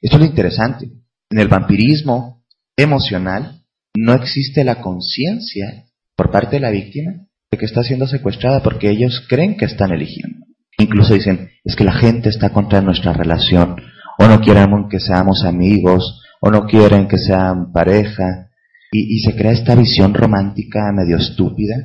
[0.02, 0.90] es lo interesante.
[1.30, 2.46] En el vampirismo
[2.78, 3.64] emocional
[3.96, 8.90] no existe la conciencia por parte de la víctima de que está siendo secuestrada porque
[8.90, 10.46] ellos creen que están eligiendo.
[10.80, 13.76] Incluso dicen, es que la gente está contra nuestra relación,
[14.18, 18.50] o no quieren que seamos amigos, o no quieren que sean pareja,
[18.92, 21.76] y, y se crea esta visión romántica medio estúpida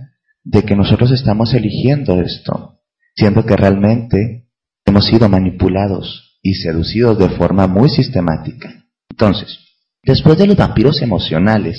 [0.42, 2.81] de que nosotros estamos eligiendo esto,
[3.14, 4.48] siendo que realmente
[4.87, 8.87] hemos sido manipulados y seducidos de forma muy sistemática.
[9.11, 9.59] Entonces,
[10.02, 11.76] después de los vampiros emocionales,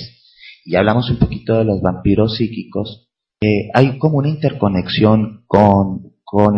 [0.64, 3.09] y hablamos un poquito de los vampiros psíquicos,
[3.42, 6.10] eh, hay como una interconexión con,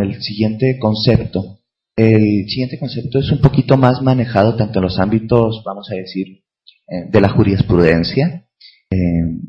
[0.03, 1.61] el siguiente concepto.
[1.97, 6.43] El siguiente concepto es un poquito más manejado tanto en los ámbitos, vamos a decir,
[6.89, 8.47] eh, de la jurisprudencia,
[8.91, 8.97] eh,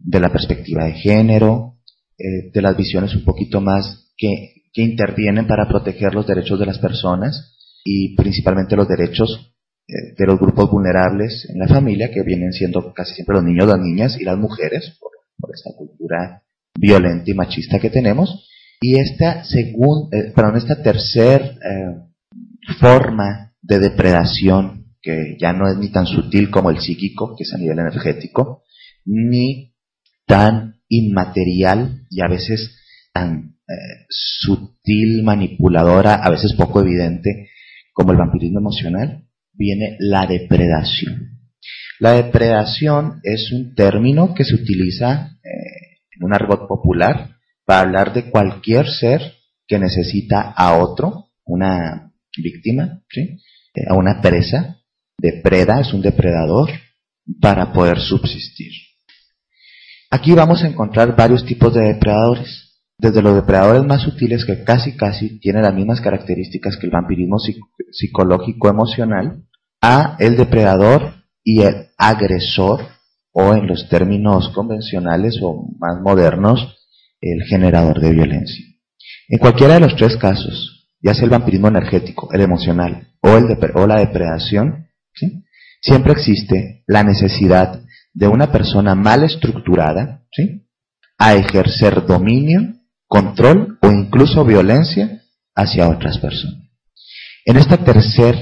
[0.06, 1.72] de la perspectiva de género,
[2.15, 7.58] de las visiones un poquito más que, intervienen para proteger los derechos de las personas
[7.84, 9.54] y principalmente los derechos
[9.88, 13.80] de los grupos vulnerables en la familia, que vienen siendo casi siempre los niños, las
[13.80, 14.98] niñas y las mujeres,
[15.38, 16.43] por esta cultura
[16.76, 18.48] violenta y machista que tenemos.
[18.82, 25.78] Y esta, según, eh, perdón, esta tercer eh, forma de depredación, que ya no es
[25.78, 28.64] ni tan sutil como el psíquico, que es a nivel energético,
[29.06, 29.74] ni
[30.26, 32.76] tan inmaterial y a veces
[33.14, 37.50] tan eh, sutil, manipuladora, a veces poco evidente
[37.94, 41.40] como el vampirismo emocional, viene la depredación.
[42.00, 45.38] La depredación es un término que se utiliza
[46.24, 49.22] un argot popular para hablar de cualquier ser
[49.68, 53.02] que necesita a otro, una víctima.
[53.16, 54.82] Eh, a una presa,
[55.18, 56.70] depreda, es un depredador,
[57.42, 58.72] para poder subsistir.
[60.12, 64.96] Aquí vamos a encontrar varios tipos de depredadores, desde los depredadores más sutiles que casi
[64.96, 67.38] casi tienen las mismas características que el vampirismo
[67.92, 69.44] psicológico emocional,
[69.82, 72.82] a el depredador y el agresor
[73.34, 76.78] o en los términos convencionales o más modernos,
[77.19, 78.65] el generador de violencia.
[79.28, 83.98] En cualquiera de los tres casos, ya sea el vampirismo energético, el emocional o, la
[83.98, 84.88] depredación,
[85.82, 87.82] siempre existe la necesidad
[88.13, 90.24] de una persona mal estructurada
[91.17, 92.76] a ejercer dominio,
[93.08, 95.24] control o incluso violencia
[95.56, 96.69] hacia otras personas.
[97.46, 98.39] En esta tercera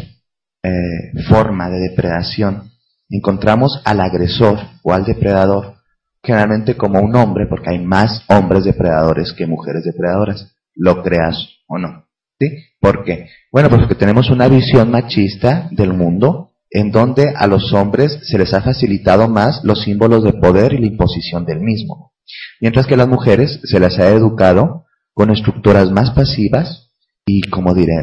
[0.63, 2.70] eh, forma de depredación
[3.17, 5.81] encontramos al agresor o al depredador
[6.23, 11.77] generalmente como un hombre, porque hay más hombres depredadores que mujeres depredadoras, lo creas o
[11.77, 12.05] no.
[12.39, 12.47] ¿Sí?
[12.79, 13.27] ¿Por qué?
[13.51, 18.37] Bueno, pues porque tenemos una visión machista del mundo en donde a los hombres se
[18.37, 22.13] les ha facilitado más los símbolos de poder y la imposición del mismo.
[22.61, 26.91] Mientras que a las mujeres se les ha educado con estructuras más pasivas
[27.25, 27.93] y, como diré,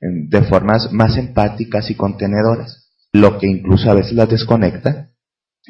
[0.00, 2.87] de formas más empáticas y contenedoras
[3.20, 5.10] lo que incluso a veces las desconecta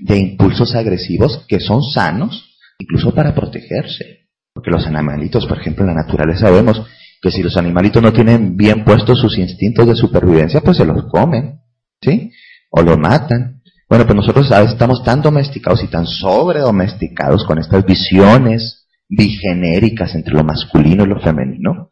[0.00, 4.28] de impulsos agresivos que son sanos, incluso para protegerse.
[4.52, 6.82] Porque los animalitos, por ejemplo, en la naturaleza vemos
[7.20, 11.04] que si los animalitos no tienen bien puestos sus instintos de supervivencia, pues se los
[11.10, 11.60] comen,
[12.00, 12.30] ¿sí?
[12.70, 13.62] O los matan.
[13.88, 20.14] Bueno, pues nosotros a veces estamos tan domesticados y tan sobredomesticados con estas visiones bigenéricas
[20.14, 21.90] entre lo masculino y lo femenino,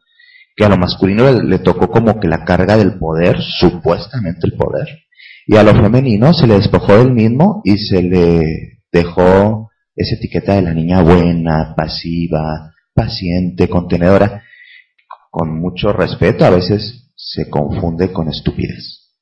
[0.55, 4.87] que a lo masculino le tocó como que la carga del poder, supuestamente el poder,
[5.47, 10.55] y a lo femenino se le despojó del mismo y se le dejó esa etiqueta
[10.55, 14.43] de la niña buena, pasiva, paciente, contenedora.
[15.31, 19.13] Con mucho respeto, a veces se confunde con estupidez.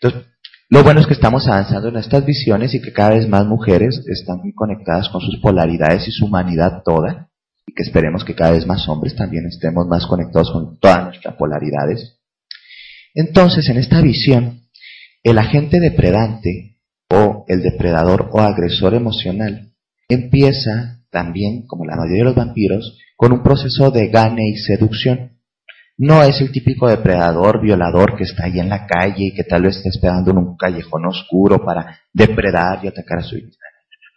[0.00, 0.30] Entonces,
[0.68, 4.04] lo bueno es que estamos avanzando en estas visiones y que cada vez más mujeres
[4.06, 7.30] están muy conectadas con sus polaridades y su humanidad toda
[7.66, 11.36] y que esperemos que cada vez más hombres también estemos más conectados con todas nuestras
[11.36, 12.20] polaridades.
[13.14, 14.59] Entonces, en esta visión,
[15.22, 16.78] el agente depredante
[17.10, 19.72] o el depredador o agresor emocional
[20.08, 25.38] empieza también, como la mayoría de los vampiros, con un proceso de gane y seducción.
[25.98, 29.62] No es el típico depredador, violador que está ahí en la calle y que tal
[29.62, 33.64] vez está esperando en un callejón oscuro para depredar y atacar a su víctima.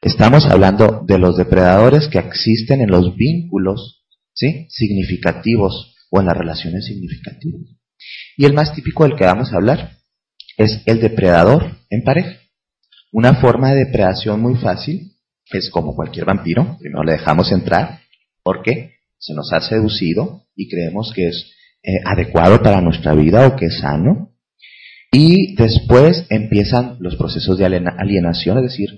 [0.02, 4.68] Estamos hablando de los depredadores que existen en los vínculos ¿sí?
[4.70, 7.62] significativos o en las relaciones significativas.
[8.38, 10.03] Y el más típico del que vamos a hablar
[10.58, 12.40] es el depredador en pareja.
[13.12, 15.14] Una forma de depredación muy fácil
[15.52, 18.00] es como cualquier vampiro, primero le dejamos entrar
[18.44, 23.56] porque se nos ha seducido y creemos que es eh, adecuado para nuestra vida o
[23.56, 24.32] que es sano.
[25.12, 28.90] Y después empiezan los procesos de alienación, es decir,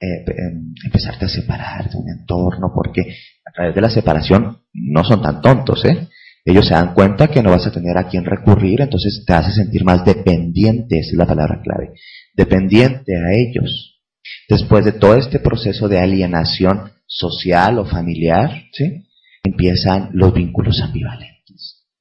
[0.00, 3.00] eh, em, empezarte a separar de un entorno, porque
[3.46, 6.08] a través de la separación no son tan tontos, ¿eh?
[6.44, 9.52] Ellos se dan cuenta que no vas a tener a quién recurrir, entonces te hace
[9.52, 11.92] sentir más dependiente, es la palabra clave,
[12.34, 14.00] dependiente a ellos.
[14.48, 19.06] Después de todo este proceso de alienación social o familiar, ¿sí?
[19.42, 21.34] empiezan los vínculos ambivalentes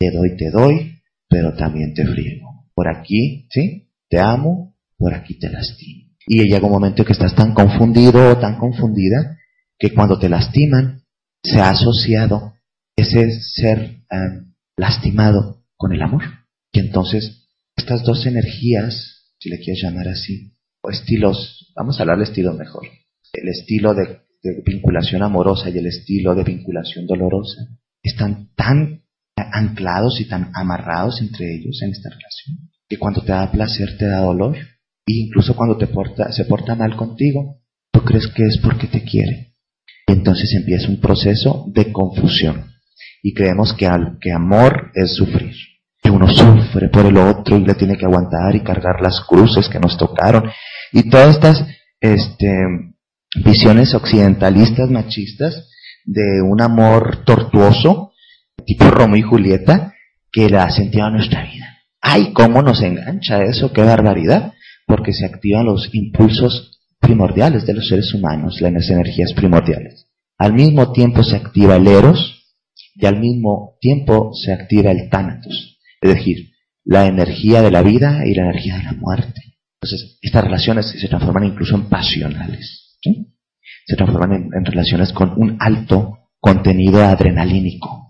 [0.04, 2.68] te doy, te doy, pero también te friego.
[2.76, 3.90] Por aquí, ¿sí?
[4.10, 6.12] Te amo, por aquí te lastimo.
[6.28, 9.38] Y llega un momento que estás tan confundido o tan confundida
[9.78, 11.04] que cuando te lastiman
[11.44, 12.54] se ha asociado
[12.96, 14.44] ese ser eh,
[14.78, 16.24] lastimado con el amor.
[16.72, 22.18] Y entonces estas dos energías, si le quieres llamar así, o estilos, vamos a hablar
[22.18, 22.84] de estilo mejor,
[23.34, 24.22] el estilo de
[24.66, 27.68] vinculación amorosa y el estilo de vinculación dolorosa,
[28.04, 29.04] están tan
[29.36, 34.06] anclados y tan amarrados entre ellos en esta relación, que cuando te da placer te
[34.06, 38.60] da dolor, e incluso cuando te porta, se porta mal contigo, tú crees que es
[38.62, 39.56] porque te quiere.
[40.08, 42.73] Y entonces empieza un proceso de confusión.
[43.22, 45.54] Y creemos que, al, que amor es sufrir.
[46.02, 49.70] Que uno sufre por el otro y le tiene que aguantar y cargar las cruces
[49.70, 50.50] que nos tocaron.
[50.92, 51.66] Y todas estas
[52.02, 52.50] este,
[53.44, 55.70] visiones occidentalistas machistas
[56.06, 58.12] de un amor tortuoso
[58.66, 59.94] tipo Romeo y Julieta,
[60.32, 61.78] que la en nuestra vida.
[62.02, 63.72] ¡Ay, cómo nos engancha eso!
[63.72, 64.54] ¡Qué barbaridad!
[64.86, 70.08] Porque se activan los impulsos primordiales de los seres humanos, las energías primordiales.
[70.38, 72.43] Al mismo tiempo se activa el Eros
[72.96, 76.52] y al mismo tiempo se activa el Thanatos, es decir,
[76.84, 79.42] la energía de la vida y la energía de la muerte.
[79.82, 82.98] Entonces, estas relaciones se transforman incluso en pasionales.
[83.86, 88.04] Se transforman en relaciones con un alto contenido adrenalínico.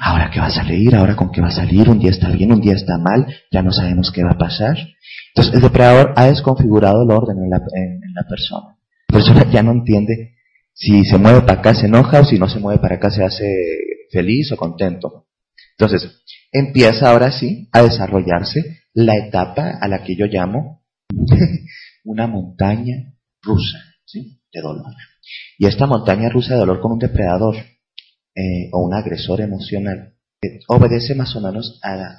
[0.00, 2.52] Ahora qué va a salir, ahora con qué va a salir, un día está bien,
[2.52, 4.76] un día está mal, ya no sabemos qué va a pasar.
[5.34, 7.60] Entonces el depredador ha desconfigurado el orden en la,
[8.26, 8.78] persona.
[9.08, 10.36] La persona ya no entiende
[10.80, 13.22] si se mueve para acá se enoja o si no se mueve para acá se
[13.22, 13.44] hace
[14.10, 15.26] feliz o contento.
[15.78, 20.82] Entonces empieza ahora sí a desarrollarse la etapa a la que yo llamo
[22.04, 23.78] una montaña rusa
[24.52, 24.94] de dolor.
[25.58, 30.14] Y esta montaña rusa de dolor con un depredador eh, o un agresor emocional,
[30.68, 32.16] obedece más o menos a,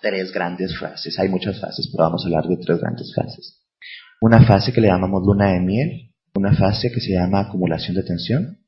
[0.00, 1.18] tres grandes fases.
[1.18, 3.62] Hay muchas fases, pero vamos a hablar de tres grandes fases.
[4.20, 8.02] Una fase que le llamamos luna de miel, una fase que se llama acumulación de
[8.02, 8.58] tensión,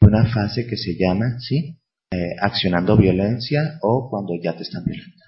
[0.00, 1.78] y una fase que se llama, ¿sí?
[2.10, 5.24] Eh, accionando violencia o cuando ya te están violentando.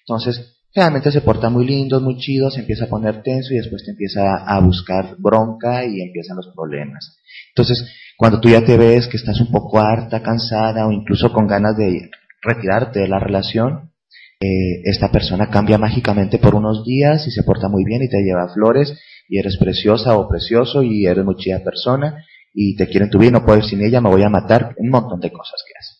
[0.00, 3.84] Entonces, generalmente se porta muy lindo, muy chido, se empieza a poner tenso y después
[3.84, 7.16] te empieza a buscar bronca y empiezan los problemas.
[7.48, 11.46] Entonces, cuando tú ya te ves que estás un poco harta, cansada o incluso con
[11.46, 12.10] ganas de
[12.42, 13.91] retirarte de la relación,
[14.42, 18.22] eh, esta persona cambia mágicamente por unos días y se porta muy bien y te
[18.22, 23.10] lleva flores y eres preciosa o precioso y eres muy chida persona y te quieren
[23.10, 25.60] tu vida, no puedo ir sin ella, me voy a matar, un montón de cosas
[25.66, 25.94] que hace.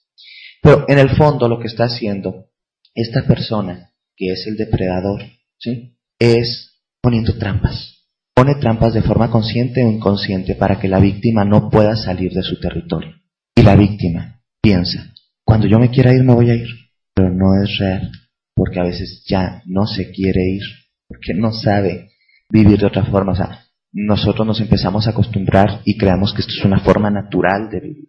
[0.62, 2.47] Pero en el fondo lo que está haciendo
[2.95, 5.22] esta persona, que es el depredador,
[5.59, 5.97] ¿sí?
[6.18, 7.93] es poniendo trampas
[8.34, 12.43] pone trampas de forma consciente o inconsciente para que la víctima no pueda salir de
[12.43, 13.14] su territorio.
[13.55, 15.12] Y la víctima piensa,
[15.45, 16.68] cuando yo me quiera ir me voy a ir,
[17.14, 18.11] pero no es real,
[18.55, 20.62] porque a veces ya no se quiere ir,
[21.09, 22.11] porque no sabe
[22.50, 23.32] vivir de otra forma.
[23.32, 27.68] O sea, nosotros nos empezamos a acostumbrar y creamos que esto es una forma natural
[27.70, 28.09] de vivir.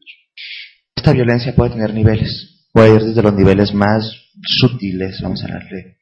[0.96, 5.98] Esta violencia puede tener niveles, puede ir desde los niveles más sutiles, vamos a hablarle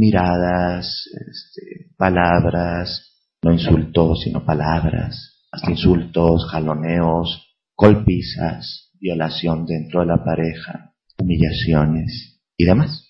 [0.00, 10.24] miradas, este, palabras, no insultos, sino palabras, hasta insultos, jaloneos, golpizas, violación dentro de la
[10.24, 13.07] pareja, humillaciones y demás.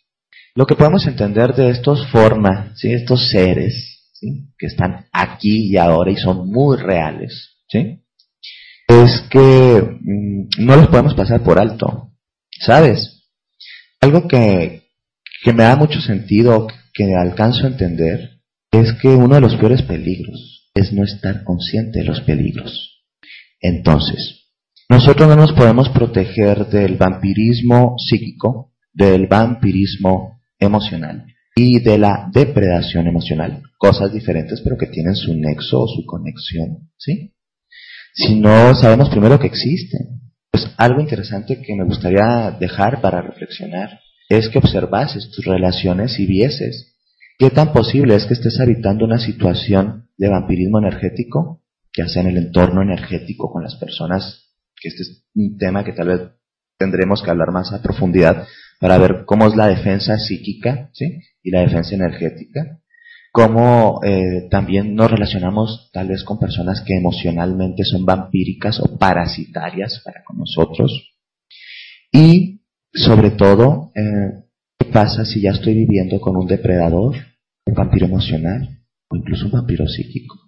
[0.58, 2.92] Lo que podemos entender de estos formas, ¿sí?
[2.92, 4.10] estos seres
[4.58, 8.02] que están aquí y ahora y son muy reales, ¿sí?
[8.88, 12.10] es que mm, no los podemos pasar por alto,
[12.50, 13.30] ¿sabes?
[14.00, 14.88] Algo que,
[15.44, 18.40] que me da mucho sentido, que alcanzo a entender,
[18.72, 23.04] es que uno de los peores peligros es no estar consciente de los peligros.
[23.60, 24.48] Entonces,
[24.88, 33.06] nosotros no nos podemos proteger del vampirismo psíquico, del vampirismo emocional y de la depredación
[33.06, 33.62] emocional.
[33.78, 37.34] Cosas diferentes pero que tienen su nexo o su conexión, ¿sí?
[38.14, 40.20] Si no sabemos primero que existen.
[40.50, 46.26] Pues algo interesante que me gustaría dejar para reflexionar es que observases tus relaciones y
[46.26, 46.96] vieses
[47.38, 51.62] qué tan posible es que estés habitando una situación de vampirismo energético,
[51.96, 54.48] ya sea en el entorno energético con las personas
[54.80, 56.20] que este es un tema que tal vez
[56.76, 58.46] tendremos que hablar más a profundidad
[58.78, 61.20] para ver cómo es la defensa psíquica ¿sí?
[61.42, 62.80] y la defensa energética,
[63.32, 70.00] cómo eh, también nos relacionamos tal vez con personas que emocionalmente son vampíricas o parasitarias
[70.04, 71.14] para con nosotros,
[72.12, 72.62] y
[72.92, 74.44] sobre todo, eh,
[74.78, 77.16] ¿qué pasa si ya estoy viviendo con un depredador,
[77.66, 78.68] un vampiro emocional
[79.10, 80.47] o incluso un vampiro psíquico?